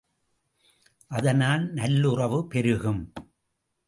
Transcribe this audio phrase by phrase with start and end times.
[1.07, 3.13] அதனால் நல்லுறவு பெருகும்.